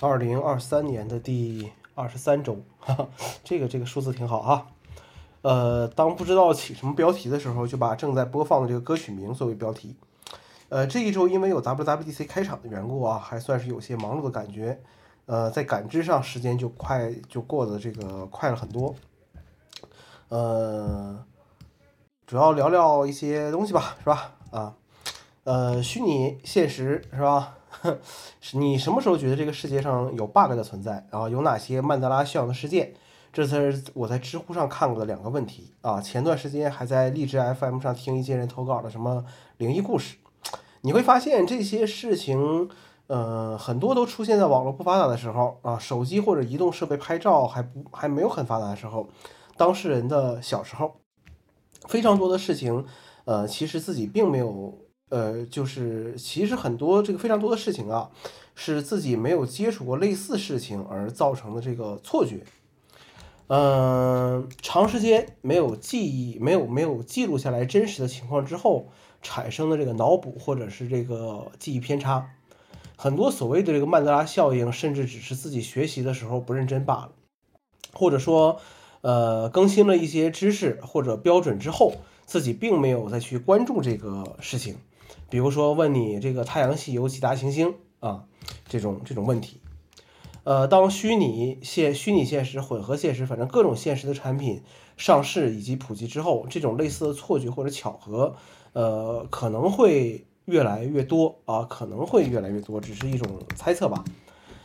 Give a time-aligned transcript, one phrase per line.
[0.00, 3.08] 二零二三年的第二十三周，哈哈，
[3.42, 4.66] 这个这个数字挺好啊。
[5.42, 9.96] 呃，当不知道起什么标题的时候，就把正在播放的这个歌曲名作为标题。
[10.68, 14.80] 呃，这一周因为有 WWDC 开场的缘故啊，还算是有些忙碌的感觉。
[15.26, 18.94] 呃，在感知上时间就快就过得这个快了很多。
[20.28, 21.24] 呃，
[22.26, 24.34] 主要聊聊一些东西吧，是吧？
[24.50, 24.74] 啊，
[25.46, 27.54] 呃，虚拟现实是吧？
[28.40, 31.06] 是你什么时候觉得这个世界上有 bug 的存在？
[31.08, 32.92] 然后有哪些曼德拉效应的事件？
[33.32, 36.00] 这才是我在知乎上看过的两个问题啊。
[36.00, 39.24] 前段时间还在荔枝 FM 上听一些人投稿的什么
[39.58, 40.16] 灵异故事，
[40.80, 42.68] 你会发现这些事情，
[43.06, 49.06] 呃，很多都出现在网络不发达的时候啊，手机或者移动设备拍照还不还没有很发达的时候，
[49.56, 50.96] 当事人的小时候，
[51.86, 52.84] 非常多的事情，
[53.26, 54.76] 呃，其实自己并没有。
[55.08, 58.10] 呃，就是其实很多这个非常多的事情啊，
[58.54, 62.40] 是自己没有接触过类似事情而造成的这个错觉。
[63.46, 68.88] 嗯，长时间没有记忆、没有没有记录下来真实的情况之后，
[69.22, 72.28] 产生的这个脑补或者是这个记忆偏差，
[72.96, 77.12] 很多所谓的这个曼德拉效应，甚至只是自己学习的时候不认真罢了，
[77.92, 78.60] 或者说，
[79.02, 81.92] 呃，更新了一些知识或者标准之后，
[82.24, 84.76] 自己并没有再去关注这个事情。
[85.28, 88.24] 比如说问你这个太阳系有几大行星啊？
[88.68, 89.60] 这种这种问题，
[90.44, 94.62] 呃，当虚拟现虚拟现实、混合现实，反正各种现实的产品
[94.96, 98.36] 上市以及普及之后，这种类似的错觉或者巧合，
[98.72, 104.04] 呃，可能会越来越多啊，可能会越来越多，只是一种猜测吧。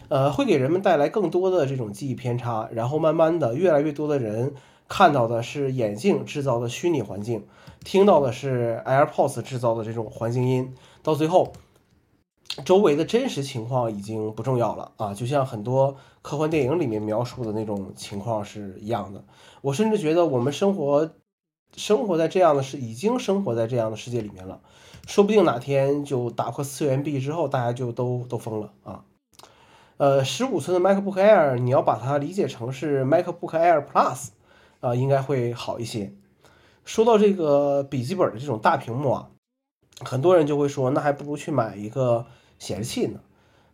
[0.10, 4.54] 呃，会给人们带来更多的这种记忆偏差，然后慢慢的，越来越多的人。
[4.92, 7.48] 看到的是眼镜制造的虚拟环境，
[7.86, 11.54] 听到的是 AirPods 制造的这种环境音，到最后，
[12.66, 15.14] 周围的真实情况已经不重要了啊！
[15.14, 19.24] 就像很多科幻电影里面描述的那种情况是一样的。
[19.62, 21.10] 我甚至觉得我们生活
[21.78, 24.60] 生活在这样的世，已经生活在这样的世界里面了，
[25.08, 29.06] 说不定哪天就打破次元壁之后，大家就都都疯了啊！
[29.96, 34.32] 呃，十五寸的 MacBook Air，你要把它理解成是 MacBook Air Plus。
[34.82, 36.14] 啊，应该会好一些。
[36.84, 39.30] 说到这个笔记本的这种大屏幕啊，
[40.04, 42.26] 很多人就会说，那还不如去买一个
[42.60, 43.20] 显示器呢。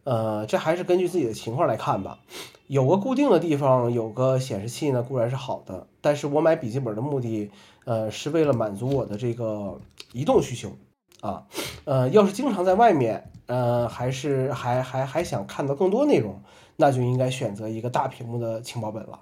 [0.03, 2.19] 呃，这还是根据自己的情况来看吧。
[2.67, 5.87] 有个固定的地方有个显示器呢，固然是好的。
[6.01, 7.49] 但是我买笔记本的目的，
[7.85, 9.79] 呃，是为了满足我的这个
[10.11, 10.77] 移动需求
[11.21, 11.45] 啊。
[11.85, 16.41] 呃，要是经常在外面，呃，还是还还还想看到更多内容，
[16.75, 19.19] 那就应该选择一个大屏幕的轻薄本了。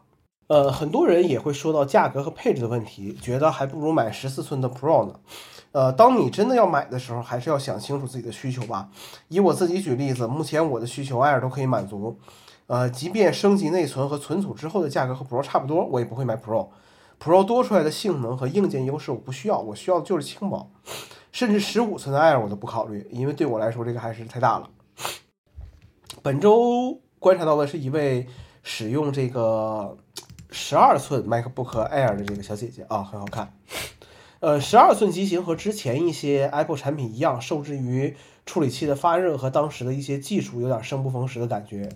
[0.48, 5.20] 呃，很多人也会说到价格和配置的问题，觉得还不如买十四寸的 Pro 呢。
[5.72, 8.90] 呃，当你真的要买的时候，还是要想清楚自己的需求吧。
[9.28, 12.20] 以我自己举例子，目前我的需求 Air 都可以满足。
[12.68, 16.68] 呃，即便升级内存和存储之后的价格和 Pro 差不多，我也不会买 Pro。
[17.20, 20.70] Pro 多出来的性能和硬件优势我不需要，我需要的就是轻薄。
[21.32, 24.70] 甚至十五寸的 Air 我都不考虑，因为对我来说这个还是太大了。
[26.22, 28.28] 本周观察到的是一位
[28.62, 29.98] 使用这个。
[30.56, 33.52] 十二寸 MacBook Air 的这个小姐姐啊，很好看。
[34.40, 41.90] 呃，十二寸机型和之前一些 Apple 产品一样，受制于处理器的发热和当时的一些技术，有点生不逢时的感觉。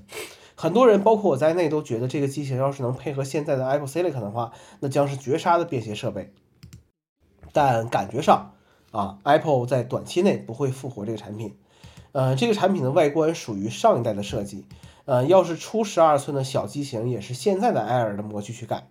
[0.55, 6.33] 很多人，包括我在内，都觉得这个机型要是能配合现在的 Apple Silicon 的话，那将是绝杀的便携设备。
[7.53, 8.51] 但感觉上
[8.91, 11.57] 啊，Apple 在短期内不会复活这个产品。
[12.11, 14.65] 呃，这个产品的外观属于上一代的设计。
[15.09, 18.87] 呃，要是出十二寸的小机型，也是现在的 Air 的模具去改，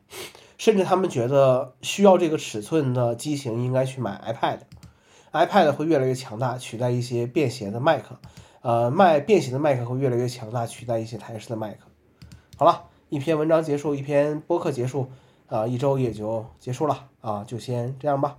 [0.56, 8.02] 甚至他们觉得需要这个尺寸的机型，应该去买 iPad，iPad 会越来越强大，取代一些便携的 Mac，
[8.62, 11.76] 呃，卖便携的 Mac 会越来越强大，取代一些台式的 Mac。
[12.56, 15.08] 好了，一篇文章结束，一篇播客结束，
[15.46, 18.38] 啊，一周也就结束了，啊，就先这样吧。